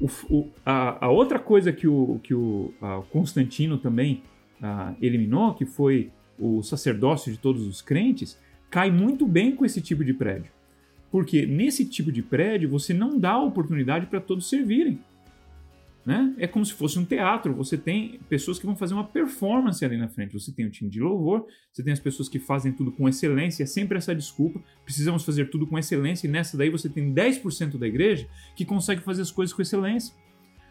[0.00, 2.72] O, o, a, a, outra coisa que o, que o
[3.10, 4.22] Constantino também
[4.62, 8.38] a, eliminou, que foi o sacerdócio de todos os crentes,
[8.70, 10.52] cai muito bem com esse tipo de prédio.
[11.10, 15.00] Porque nesse tipo de prédio você não dá oportunidade para todos servirem.
[16.08, 16.34] Né?
[16.38, 17.54] É como se fosse um teatro.
[17.56, 20.32] Você tem pessoas que vão fazer uma performance ali na frente.
[20.32, 23.62] Você tem o time de louvor, você tem as pessoas que fazem tudo com excelência.
[23.62, 24.58] É sempre essa desculpa.
[24.84, 26.26] Precisamos fazer tudo com excelência.
[26.26, 30.14] E nessa daí você tem 10% da igreja que consegue fazer as coisas com excelência.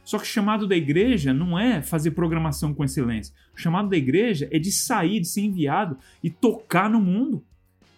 [0.04, 3.32] Só que o chamado da igreja não é fazer programação com excelência.
[3.54, 7.46] O chamado da igreja é de sair, de ser enviado e tocar no mundo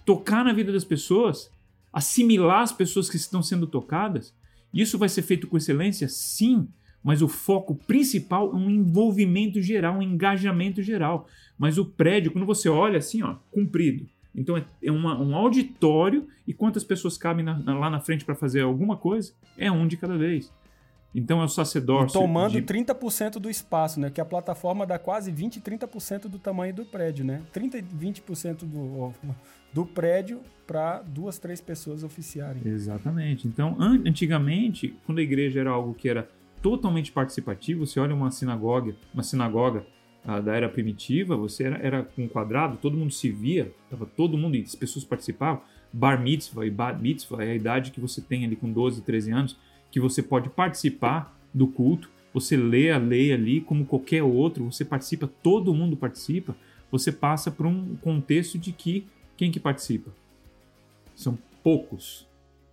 [0.10, 1.52] tocar na vida das pessoas,
[1.94, 4.34] assimilar as pessoas que estão sendo tocadas.
[4.74, 6.10] Isso vai ser feito com excelência?
[6.10, 6.68] Sim,
[7.04, 11.28] mas o foco principal é um envolvimento geral, um engajamento geral.
[11.58, 14.08] Mas o prédio, quando você olha assim, ó, comprido.
[14.36, 18.24] Então é, é uma, um auditório e quantas pessoas cabem na, na, lá na frente
[18.24, 19.34] para fazer alguma coisa?
[19.58, 20.52] É um de cada vez.
[21.14, 22.18] Então é o sacerdócio.
[22.18, 22.62] E tomando de...
[22.62, 24.10] 30% do espaço, né?
[24.10, 27.42] Que a plataforma dá quase 20, 30% do tamanho do prédio, né?
[27.52, 29.12] 30 e 20% do,
[29.74, 32.62] do prédio para duas, três pessoas oficiarem.
[32.64, 33.48] Exatamente.
[33.48, 36.30] Então, an antigamente, quando a igreja era algo que era
[36.62, 39.86] totalmente participativo, você olha uma sinagoga, uma sinagoga
[40.26, 44.38] ah, da era primitiva, você era, era um quadrado, todo mundo se via, tava todo
[44.38, 45.62] mundo e as pessoas participavam.
[45.92, 49.32] Bar mitzvah e bat mitzvah é a idade que você tem ali com 12, 13
[49.32, 49.58] anos,
[49.92, 54.86] que você pode participar do culto você lê a lei ali como qualquer outro, você
[54.86, 56.56] participa, todo mundo participa,
[56.92, 60.12] você passa por um contexto de que quem que participa?
[61.16, 62.28] São poucos,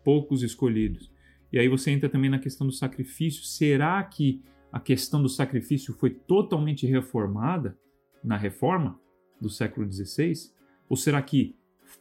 [0.05, 1.11] poucos escolhidos.
[1.53, 3.45] E aí você entra também na questão do sacrifício.
[3.45, 7.79] Será que a questão do sacrifício foi totalmente reformada
[8.23, 8.99] na reforma
[9.41, 10.33] do século XVI?
[10.89, 11.57] Ou será que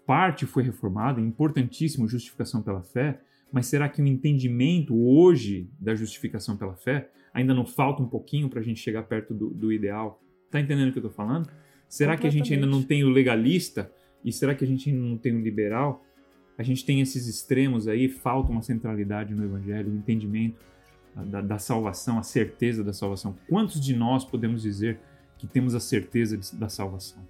[0.05, 6.58] parte foi reformada, importantíssimo, justificação pela fé, mas será que o entendimento hoje da justificação
[6.58, 10.21] pela fé ainda não falta um pouquinho para a gente chegar perto do, do ideal?
[10.49, 11.49] Tá entendendo o que eu estou falando?
[11.88, 13.91] Será que a gente ainda não tem o legalista?
[14.23, 16.03] E será que a gente ainda não tem o liberal?
[16.58, 20.60] A gente tem esses extremos aí, falta uma centralidade no evangelho, o entendimento
[21.15, 23.36] da, da salvação, a certeza da salvação.
[23.48, 25.00] Quantos de nós podemos dizer
[25.38, 27.22] que temos a certeza de, da salvação?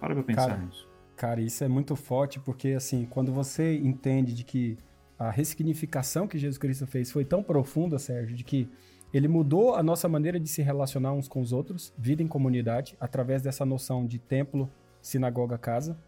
[0.00, 0.88] Para pra pensar cara, nisso.
[1.16, 4.78] Cara, isso é muito forte porque, assim, quando você entende de que
[5.18, 8.68] a ressignificação que Jesus Cristo fez foi tão profunda, Sérgio, de que
[9.12, 12.96] ele mudou a nossa maneira de se relacionar uns com os outros, vida em comunidade,
[13.00, 15.98] através dessa noção de templo, sinagoga, casa.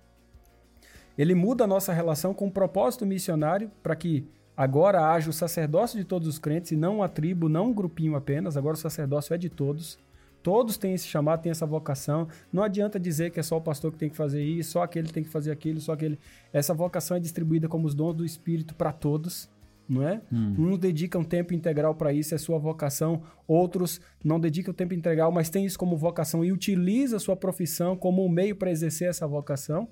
[1.21, 5.99] Ele muda a nossa relação com um propósito missionário para que agora haja o sacerdócio
[5.99, 9.35] de todos os crentes e não uma tribo, não um grupinho apenas, agora o sacerdócio
[9.35, 9.99] é de todos.
[10.43, 12.27] Todos têm esse chamado, têm essa vocação.
[12.51, 15.09] Não adianta dizer que é só o pastor que tem que fazer isso, só aquele
[15.09, 16.19] tem que fazer aquilo, só aquele.
[16.55, 19.47] Essa vocação é distribuída como os dons do Espírito para todos,
[19.87, 20.23] não é?
[20.33, 20.55] Hum.
[20.59, 23.21] Uns dedicam tempo integral para isso, é sua vocação.
[23.47, 27.95] Outros não dedicam tempo integral, mas têm isso como vocação e utiliza a sua profissão
[27.95, 29.87] como um meio para exercer essa vocação.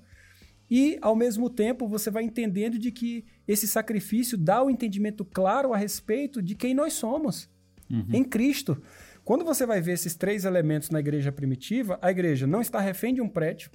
[0.69, 5.25] E, ao mesmo tempo, você vai entendendo de que esse sacrifício dá o um entendimento
[5.25, 7.49] claro a respeito de quem nós somos
[7.89, 8.05] uhum.
[8.13, 8.81] em Cristo.
[9.23, 13.13] Quando você vai ver esses três elementos na igreja primitiva, a igreja não está refém
[13.13, 13.71] de um prédio,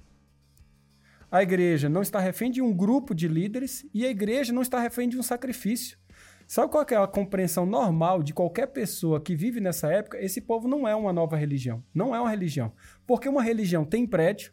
[1.30, 4.78] a igreja não está refém de um grupo de líderes e a igreja não está
[4.78, 5.98] refém de um sacrifício.
[6.46, 10.22] Sabe qual é a compreensão normal de qualquer pessoa que vive nessa época?
[10.22, 11.82] Esse povo não é uma nova religião.
[11.94, 12.72] Não é uma religião.
[13.06, 14.52] Porque uma religião tem prédio,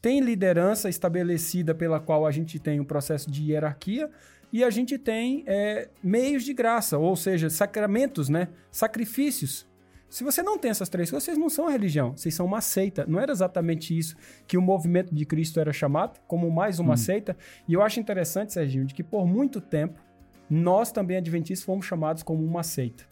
[0.00, 4.10] tem liderança estabelecida pela qual a gente tem um processo de hierarquia
[4.52, 8.48] e a gente tem é, meios de graça, ou seja, sacramentos, né?
[8.70, 9.68] sacrifícios.
[10.08, 13.04] Se você não tem essas três coisas, vocês não são religião, vocês são uma seita.
[13.06, 14.16] Não era exatamente isso
[14.48, 16.96] que o movimento de Cristo era chamado, como mais uma hum.
[16.96, 17.36] seita.
[17.68, 20.00] E eu acho interessante, Serginho, de que por muito tempo
[20.48, 23.04] nós também adventistas fomos chamados como uma seita.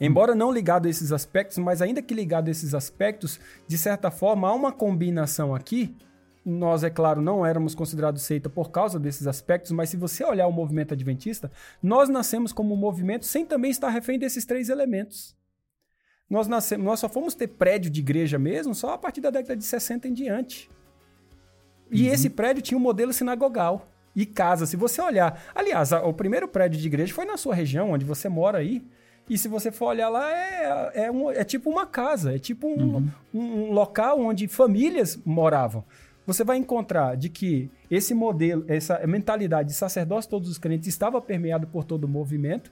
[0.00, 4.10] Embora não ligado a esses aspectos, mas ainda que ligado a esses aspectos, de certa
[4.10, 5.94] forma há uma combinação aqui.
[6.44, 10.46] Nós, é claro, não éramos considerados seita por causa desses aspectos, mas se você olhar
[10.46, 11.50] o movimento adventista,
[11.82, 15.36] nós nascemos como um movimento sem também estar refém desses três elementos.
[16.28, 19.56] Nós, nascemos, nós só fomos ter prédio de igreja mesmo só a partir da década
[19.56, 20.70] de 60 em diante.
[21.90, 22.14] E uhum.
[22.14, 24.66] esse prédio tinha um modelo sinagogal e casa.
[24.66, 25.40] Se você olhar.
[25.54, 28.84] Aliás, o primeiro prédio de igreja foi na sua região, onde você mora aí.
[29.28, 32.68] E se você for olhar lá, é, é, um, é tipo uma casa, é tipo
[32.68, 33.10] um, uhum.
[33.34, 35.84] um, local onde famílias moravam.
[36.26, 41.20] Você vai encontrar de que esse modelo, essa mentalidade de sacerdócio todos os crentes estava
[41.20, 42.70] permeado por todo o movimento.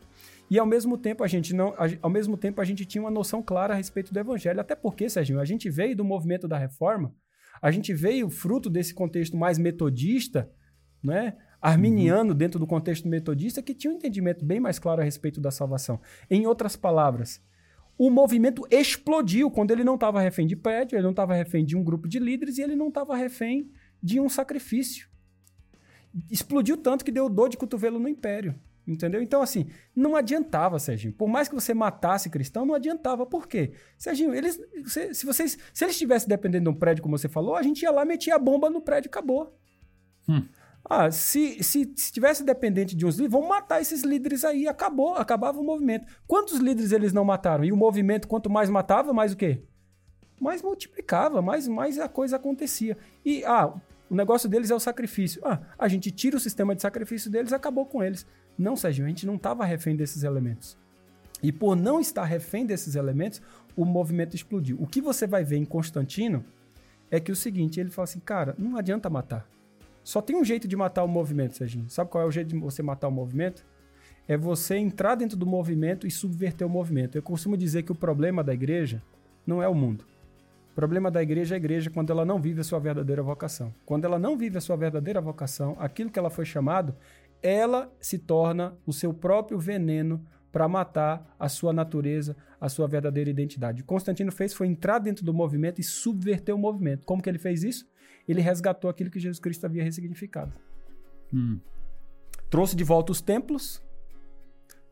[0.51, 3.43] E ao mesmo tempo a gente não, ao mesmo tempo a gente tinha uma noção
[3.43, 7.13] clara a respeito do evangelho, até porque, Serginho, a gente veio do movimento da reforma,
[7.63, 10.51] a gente veio fruto desse contexto mais metodista,
[11.03, 11.35] né?
[11.65, 12.37] Arminiano uhum.
[12.37, 15.99] dentro do contexto metodista que tinha um entendimento bem mais claro a respeito da salvação.
[16.31, 17.41] Em outras palavras,
[17.97, 21.75] o movimento explodiu quando ele não estava refém de prédio, ele não estava refém de
[21.75, 23.73] um grupo de líderes e ele não estava refém
[24.03, 25.09] de um sacrifício.
[26.31, 28.55] Explodiu tanto que deu dor de cotovelo no império.
[28.87, 29.23] Entendeu?
[29.23, 31.15] Então, assim, não adiantava, Serginho.
[31.15, 33.25] Por mais que você matasse cristão, não adiantava.
[33.25, 33.73] Por quê?
[33.97, 37.57] Serginho, eles, se, se vocês, se eles estivessem dependendo de um prédio, como você falou,
[37.57, 39.59] a gente ia lá, metia a bomba no prédio e acabou.
[40.29, 40.47] Hum.
[40.89, 44.69] Ah, se, se, se tivesse dependente de uns líderes, vamos matar esses líderes aí.
[44.69, 46.07] Acabou, acabava o movimento.
[46.27, 47.65] Quantos líderes eles não mataram?
[47.65, 49.63] E o movimento, quanto mais matava, mais o quê?
[50.41, 52.99] Mais multiplicava, mais, mais a coisa acontecia.
[53.25, 53.73] E, ah,
[54.11, 55.41] o negócio deles é o sacrifício.
[55.45, 58.27] Ah, a gente tira o sistema de sacrifício deles, acabou com eles.
[58.59, 60.77] Não, Sérgio, a gente não estava refém desses elementos.
[61.43, 63.41] E por não estar refém desses elementos,
[63.75, 64.77] o movimento explodiu.
[64.81, 66.45] O que você vai ver em Constantino
[67.11, 69.49] é que o seguinte, ele fala assim, cara, não adianta matar.
[70.05, 71.89] Só tem um jeito de matar o movimento, Serginho.
[71.89, 73.67] Sabe qual é o jeito de você matar o movimento?
[74.29, 77.17] É você entrar dentro do movimento e subverter o movimento.
[77.17, 79.03] Eu costumo dizer que o problema da igreja
[79.47, 80.05] não é o mundo.
[80.71, 83.75] O problema da igreja é a igreja quando ela não vive a sua verdadeira vocação.
[83.87, 86.95] Quando ela não vive a sua verdadeira vocação, aquilo que ela foi chamado
[87.45, 93.29] ela se torna o seu próprio veneno para matar a sua natureza, a sua verdadeira
[93.29, 93.83] identidade.
[93.83, 97.05] Constantino fez foi entrar dentro do movimento e subverter o movimento.
[97.05, 97.87] Como que ele fez isso?
[98.29, 100.53] Ele resgatou aquilo que Jesus Cristo havia ressignificado.
[101.33, 101.59] Hum.
[102.51, 103.83] Trouxe de volta os templos,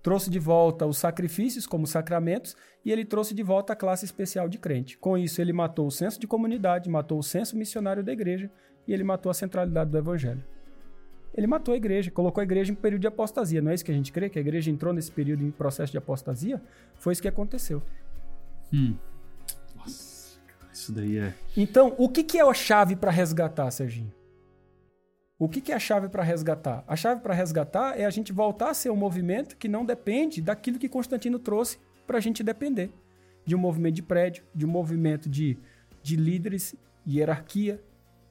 [0.02, 4.48] trouxe de volta os sacrifícios como sacramentos e ele trouxe de volta a classe especial
[4.48, 4.98] de crente.
[4.98, 8.50] Com isso, ele matou o senso de comunidade, matou o senso missionário da igreja
[8.86, 10.44] e ele matou a centralidade do evangelho.
[11.34, 13.62] Ele matou a igreja, colocou a igreja em período de apostasia.
[13.62, 14.28] Não é isso que a gente crê?
[14.28, 16.60] Que a igreja entrou nesse período em processo de apostasia?
[16.96, 17.82] Foi isso que aconteceu.
[18.72, 18.96] Hum.
[20.72, 21.34] Isso daí é.
[21.56, 24.12] Então, o que, que é a chave para resgatar, Serginho?
[25.38, 26.84] O que, que é a chave para resgatar?
[26.86, 30.40] A chave para resgatar é a gente voltar a ser um movimento que não depende
[30.40, 32.90] daquilo que Constantino trouxe para a gente depender.
[33.44, 35.58] De um movimento de prédio, de um movimento de,
[36.00, 37.82] de líderes, hierarquia.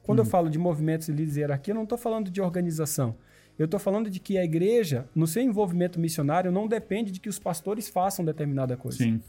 [0.02, 3.14] Quando eu falo de movimentos de líderes e hierarquia, eu não estou falando de organização.
[3.58, 7.28] Eu estou falando de que a igreja, no seu envolvimento missionário, não depende de que
[7.28, 8.98] os pastores façam determinada coisa.
[8.98, 9.20] Sim.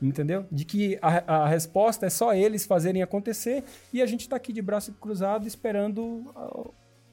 [0.00, 0.46] Entendeu?
[0.52, 4.52] De que a, a resposta é só eles fazerem acontecer e a gente está aqui
[4.52, 6.24] de braço cruzado esperando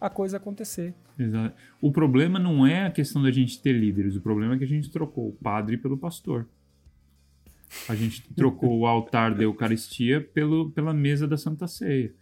[0.02, 0.94] a coisa acontecer.
[1.18, 1.56] Exato.
[1.80, 4.68] O problema não é a questão da gente ter líderes, o problema é que a
[4.68, 6.46] gente trocou o padre pelo pastor.
[7.88, 12.14] A gente trocou o altar da Eucaristia pelo, pela mesa da Santa Ceia.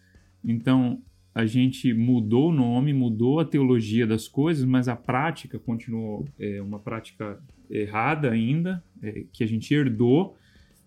[0.43, 1.01] Então,
[1.33, 6.61] a gente mudou o nome, mudou a teologia das coisas, mas a prática continuou é,
[6.61, 10.37] uma prática errada ainda, é, que a gente herdou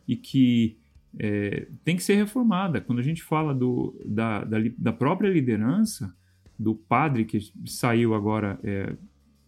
[0.06, 0.76] e que
[1.18, 2.80] é, tem que ser reformada.
[2.80, 6.14] Quando a gente fala do, da, da, da própria liderança,
[6.58, 8.94] do padre que saiu agora é,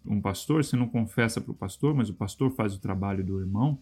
[0.05, 3.41] um pastor, você não confessa para o pastor, mas o pastor faz o trabalho do
[3.41, 3.79] irmão,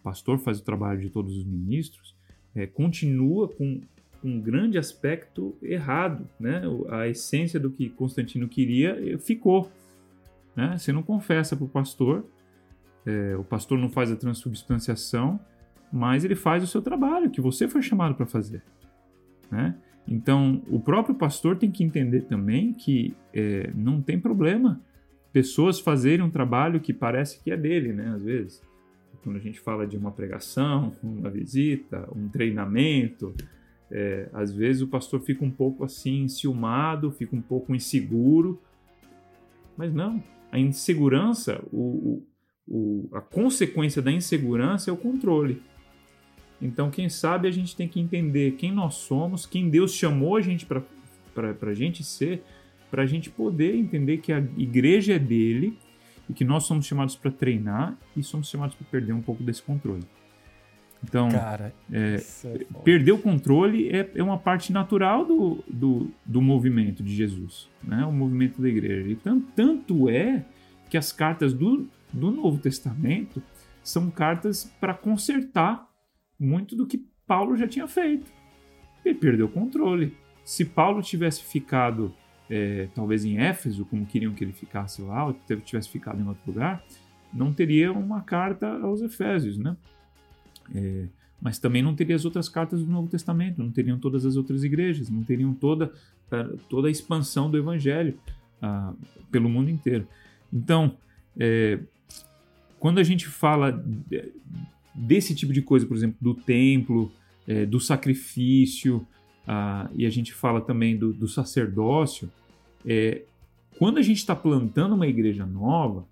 [0.00, 2.16] o pastor faz o trabalho de todos os ministros,
[2.54, 3.80] é, continua com
[4.22, 6.62] um grande aspecto errado, né?
[6.90, 9.70] A essência do que Constantino queria eh, ficou,
[10.56, 10.76] né?
[10.76, 12.26] Você não confessa para o pastor,
[13.06, 15.38] é, o pastor não faz a transubstanciação,
[15.92, 18.62] mas ele faz o seu trabalho que você foi chamado para fazer,
[19.50, 19.74] né?
[20.06, 24.80] Então, o próprio pastor tem que entender também que é, não tem problema
[25.32, 28.12] pessoas fazerem um trabalho que parece que é dele, né?
[28.14, 28.62] Às vezes,
[29.22, 33.34] quando a gente fala de uma pregação, uma visita, um treinamento,
[33.90, 38.60] é, às vezes o pastor fica um pouco assim enciumado, fica um pouco inseguro,
[39.76, 40.22] mas não.
[40.50, 42.22] A insegurança, o,
[42.66, 45.62] o, a consequência da insegurança é o controle.
[46.60, 50.40] Então, quem sabe a gente tem que entender quem nós somos, quem Deus chamou a
[50.40, 50.82] gente para
[51.62, 52.42] a gente ser,
[52.90, 55.78] para a gente poder entender que a igreja é dele
[56.28, 59.62] e que nós somos chamados para treinar e somos chamados para perder um pouco desse
[59.62, 60.04] controle.
[61.02, 66.42] Então, Cara, é, é perder o controle é, é uma parte natural do, do, do,
[66.42, 68.04] movimento de Jesus, né?
[68.04, 69.08] o movimento da igreja.
[69.08, 70.44] E tanto, tanto é
[70.90, 73.40] que as cartas do, do Novo Testamento
[73.82, 75.87] são cartas para consertar
[76.38, 78.30] muito do que Paulo já tinha feito.
[79.04, 80.16] Ele perdeu o controle.
[80.44, 82.14] Se Paulo tivesse ficado,
[82.48, 86.42] é, talvez em Éfeso, como queriam que ele ficasse lá, ou tivesse ficado em outro
[86.46, 86.84] lugar,
[87.32, 89.76] não teria uma carta aos Efésios, né?
[90.74, 91.06] É,
[91.40, 94.64] mas também não teria as outras cartas do Novo Testamento, não teriam todas as outras
[94.64, 95.92] igrejas, não teriam toda,
[96.68, 98.18] toda a expansão do Evangelho
[98.60, 98.92] ah,
[99.30, 100.06] pelo mundo inteiro.
[100.52, 100.96] Então,
[101.38, 101.78] é,
[102.78, 103.84] quando a gente fala
[104.98, 107.12] desse tipo de coisa, por exemplo, do templo,
[107.46, 109.06] é, do sacrifício,
[109.46, 112.30] ah, e a gente fala também do, do sacerdócio,
[112.84, 113.22] é,
[113.78, 116.04] quando a gente está plantando uma igreja nova,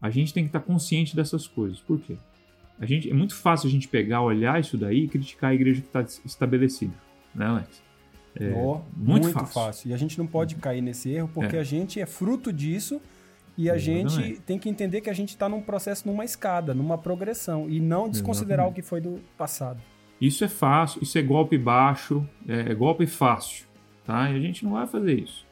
[0.00, 1.80] a gente tem que estar tá consciente dessas coisas.
[1.80, 2.16] Por quê?
[2.78, 5.80] A gente, é muito fácil a gente pegar, olhar isso daí e criticar a igreja
[5.80, 6.94] que está estabelecida,
[7.34, 7.82] né, Alex?
[8.36, 9.52] É, oh, muito, muito fácil.
[9.52, 9.90] fácil.
[9.90, 11.60] E a gente não pode cair nesse erro porque é.
[11.60, 13.00] a gente é fruto disso
[13.58, 14.14] e a Exatamente.
[14.14, 17.80] gente tem que entender que a gente está num processo, numa escada, numa progressão, e
[17.80, 18.72] não desconsiderar Exatamente.
[18.72, 19.82] o que foi do passado.
[20.20, 23.66] Isso é fácil, isso é golpe baixo, é, é golpe fácil,
[24.06, 24.30] tá?
[24.30, 25.44] E a gente não vai fazer isso.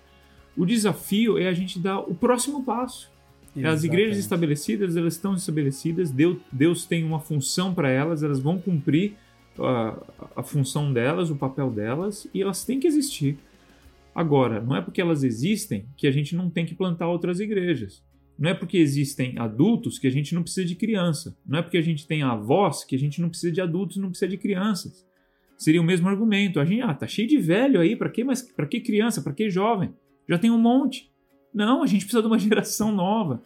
[0.56, 3.10] O desafio é a gente dar o próximo passo.
[3.56, 3.66] Exatamente.
[3.66, 8.56] As igrejas estabelecidas, elas estão estabelecidas, Deus, Deus tem uma função para elas, elas vão
[8.56, 9.14] cumprir
[9.58, 9.96] a,
[10.36, 13.36] a função delas, o papel delas, e elas têm que existir.
[14.14, 18.02] Agora, não é porque elas existem que a gente não tem que plantar outras igrejas.
[18.38, 21.36] Não é porque existem adultos que a gente não precisa de criança.
[21.46, 24.10] Não é porque a gente tem avós que a gente não precisa de adultos, não
[24.10, 25.06] precisa de crianças.
[25.56, 26.60] Seria o mesmo argumento.
[26.60, 29.32] A gente, ah, tá cheio de velho aí, para que mais, para que criança, para
[29.32, 29.90] que jovem?
[30.28, 31.10] Já tem um monte.
[31.52, 33.42] Não, a gente precisa de uma geração nova.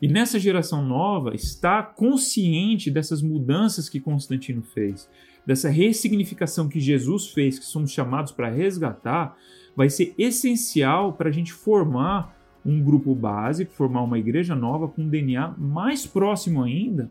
[0.00, 5.10] E nessa geração nova está consciente dessas mudanças que Constantino fez,
[5.44, 9.36] dessa ressignificação que Jesus fez, que somos chamados para resgatar,
[9.76, 15.02] vai ser essencial para a gente formar um grupo base, formar uma igreja nova com
[15.02, 17.10] um DNA mais próximo ainda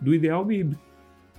[0.00, 0.82] do ideal bíblico.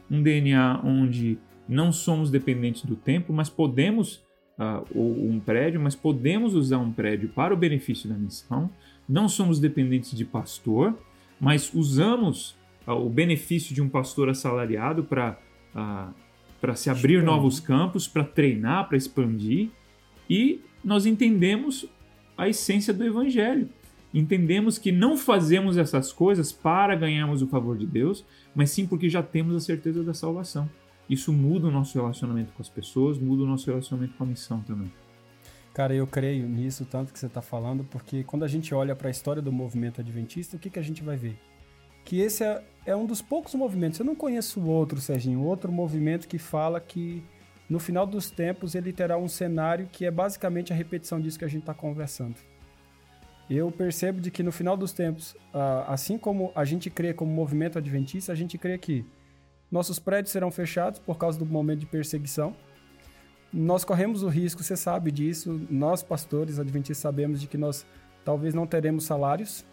[0.09, 1.37] Um DNA onde
[1.67, 4.23] não somos dependentes do templo, mas podemos,
[4.57, 8.69] uh, ou um prédio, mas podemos usar um prédio para o benefício da missão.
[9.07, 10.97] Não somos dependentes de pastor,
[11.39, 12.55] mas usamos
[12.87, 15.37] uh, o benefício de um pastor assalariado para
[15.75, 16.13] uh,
[16.59, 19.69] para se abrir novos campos, para treinar, para expandir,
[20.29, 21.85] e nós entendemos
[22.39, 23.69] a essência do evangelho.
[24.13, 28.25] Entendemos que não fazemos essas coisas para ganharmos o favor de Deus,
[28.55, 30.69] mas sim porque já temos a certeza da salvação.
[31.09, 34.61] Isso muda o nosso relacionamento com as pessoas, muda o nosso relacionamento com a missão
[34.61, 34.89] também.
[35.73, 39.09] Cara, eu creio nisso tanto que você está falando, porque quando a gente olha para
[39.09, 41.37] a história do movimento adventista, o que, que a gente vai ver?
[42.05, 43.99] Que esse é, é um dos poucos movimentos.
[43.99, 47.21] Eu não conheço outro, Serginho, outro movimento que fala que
[47.69, 51.45] no final dos tempos ele terá um cenário que é basicamente a repetição disso que
[51.45, 52.35] a gente está conversando.
[53.49, 55.35] Eu percebo de que no final dos tempos,
[55.87, 59.05] assim como a gente crê como movimento adventista, a gente crê que
[59.71, 62.55] nossos prédios serão fechados por causa do momento de perseguição,
[63.51, 67.85] nós corremos o risco, você sabe disso, nós pastores adventistas sabemos de que nós
[68.23, 69.65] talvez não teremos salários,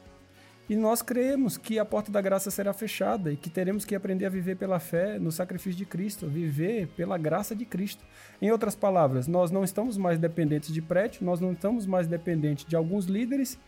[0.69, 4.27] e nós cremos que a porta da graça será fechada e que teremos que aprender
[4.27, 8.05] a viver pela fé no sacrifício de Cristo, viver pela graça de Cristo.
[8.43, 12.65] Em outras palavras, nós não estamos mais dependentes de prédio, nós não estamos mais dependentes
[12.65, 13.59] de alguns líderes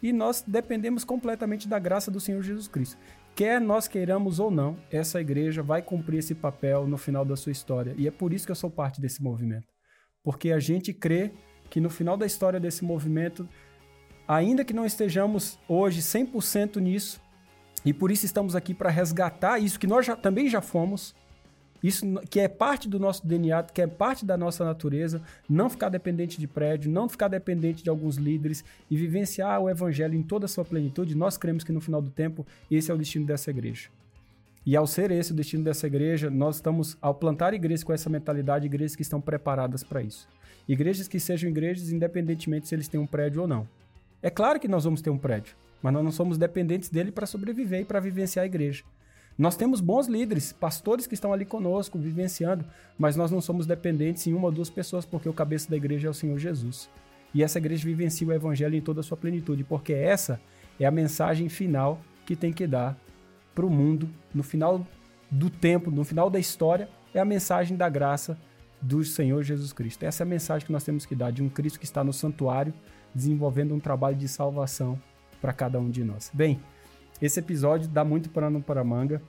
[0.00, 2.98] e nós dependemos completamente da graça do Senhor Jesus Cristo.
[3.34, 7.50] Quer nós queiramos ou não, essa igreja vai cumprir esse papel no final da sua
[7.50, 7.94] história.
[7.98, 9.66] E é por isso que eu sou parte desse movimento.
[10.22, 11.32] Porque a gente crê
[11.68, 13.48] que no final da história desse movimento,
[14.26, 17.20] ainda que não estejamos hoje 100% nisso,
[17.84, 21.14] e por isso estamos aqui para resgatar isso que nós já, também já fomos,
[21.82, 25.90] isso que é parte do nosso DNA, que é parte da nossa natureza, não ficar
[25.90, 30.46] dependente de prédio, não ficar dependente de alguns líderes e vivenciar o evangelho em toda
[30.46, 33.50] a sua plenitude, nós cremos que no final do tempo esse é o destino dessa
[33.50, 33.90] igreja.
[34.64, 38.08] E ao ser esse o destino dessa igreja, nós estamos, ao plantar igrejas com essa
[38.08, 40.26] mentalidade, igrejas que estão preparadas para isso.
[40.66, 43.68] Igrejas que sejam igrejas independentemente se eles têm um prédio ou não.
[44.24, 47.26] É claro que nós vamos ter um prédio, mas nós não somos dependentes dele para
[47.26, 48.82] sobreviver e para vivenciar a igreja.
[49.36, 52.64] Nós temos bons líderes, pastores que estão ali conosco, vivenciando,
[52.98, 56.08] mas nós não somos dependentes em uma ou duas pessoas, porque o cabeça da igreja
[56.08, 56.88] é o Senhor Jesus.
[57.34, 60.40] E essa igreja vivencia o evangelho em toda a sua plenitude, porque essa
[60.80, 62.96] é a mensagem final que tem que dar
[63.54, 64.86] para o mundo no final
[65.30, 68.38] do tempo, no final da história, é a mensagem da graça
[68.80, 70.02] do Senhor Jesus Cristo.
[70.04, 72.12] Essa é a mensagem que nós temos que dar de um Cristo que está no
[72.12, 72.72] santuário,
[73.14, 75.00] desenvolvendo um trabalho de salvação
[75.40, 76.30] para cada um de nós.
[76.32, 76.60] Bem,
[77.20, 79.22] esse episódio dá muito pano para manga.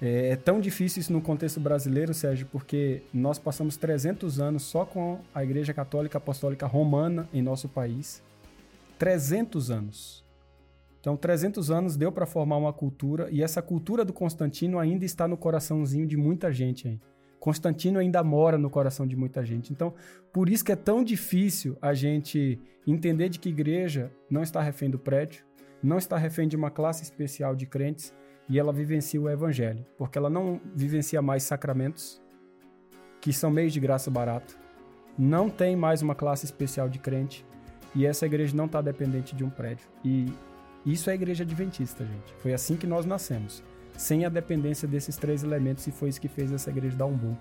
[0.00, 4.84] É, é, tão difícil isso no contexto brasileiro, Sérgio, porque nós passamos 300 anos só
[4.84, 8.22] com a Igreja Católica Apostólica Romana em nosso país.
[8.98, 10.24] 300 anos.
[11.00, 15.26] Então, 300 anos deu para formar uma cultura e essa cultura do Constantino ainda está
[15.26, 17.00] no coraçãozinho de muita gente aí.
[17.38, 19.72] Constantino ainda mora no coração de muita gente.
[19.72, 19.94] Então,
[20.32, 24.90] por isso que é tão difícil a gente entender de que igreja não está refém
[24.90, 25.44] do prédio,
[25.82, 28.12] não está refém de uma classe especial de crentes
[28.48, 32.20] e ela vivencia o evangelho, porque ela não vivencia mais sacramentos,
[33.20, 34.58] que são meios de graça barato,
[35.18, 37.44] não tem mais uma classe especial de crente
[37.94, 39.86] e essa igreja não está dependente de um prédio.
[40.04, 40.32] E
[40.86, 42.32] isso é a igreja adventista, gente.
[42.38, 43.62] Foi assim que nós nascemos,
[43.98, 47.16] sem a dependência desses três elementos e foi isso que fez essa igreja dar um
[47.16, 47.36] boom.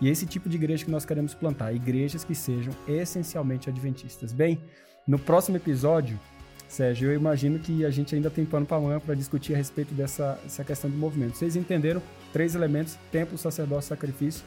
[0.00, 4.32] E esse tipo de igreja que nós queremos plantar, igrejas que sejam essencialmente adventistas.
[4.32, 4.60] Bem,
[5.06, 6.18] no próximo episódio
[6.66, 9.94] Sérgio, eu imagino que a gente ainda tem pano para manga para discutir a respeito
[9.94, 11.36] dessa essa questão do movimento.
[11.36, 12.02] Vocês entenderam?
[12.32, 14.42] Três elementos: templo, sacerdócio, sacrifício.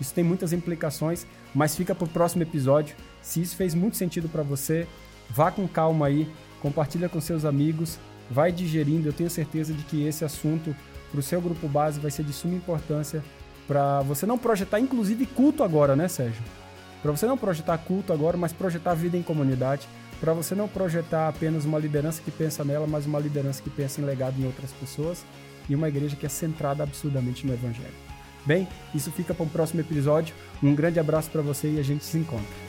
[0.00, 2.96] Isso tem muitas implicações, mas fica para o próximo episódio.
[3.22, 4.86] Se isso fez muito sentido para você,
[5.28, 6.26] vá com calma aí,
[6.62, 7.98] compartilha com seus amigos,
[8.30, 9.08] vai digerindo.
[9.08, 10.74] Eu tenho certeza de que esse assunto
[11.10, 13.22] para o seu grupo base vai ser de suma importância
[13.66, 16.42] para você não projetar, inclusive, culto agora, né, Sérgio?
[17.02, 19.86] Para você não projetar culto agora, mas projetar vida em comunidade
[20.20, 24.00] para você não projetar apenas uma liderança que pensa nela, mas uma liderança que pensa
[24.00, 25.24] em legado em outras pessoas
[25.68, 27.94] e uma igreja que é centrada absurdamente no Evangelho.
[28.44, 30.34] Bem, isso fica para o próximo episódio.
[30.62, 32.67] Um grande abraço para você e a gente se encontra.